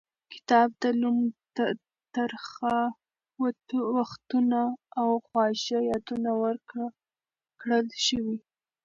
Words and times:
کتاب 0.33 0.69
ته 0.81 0.89
نوم 1.01 1.17
ترخه 2.15 2.77
وختونه 3.95 4.61
او 4.99 5.09
خواږه 5.25 5.79
یادونه 5.91 6.31
ورکړل 6.43 7.87
شوی. 8.05 8.37